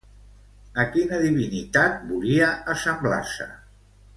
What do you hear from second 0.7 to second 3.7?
A quina divinitat volia assemblar-se?